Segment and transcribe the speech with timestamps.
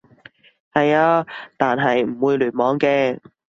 [0.73, 1.23] 係啊，
[1.57, 3.19] 但係唔會聯網嘅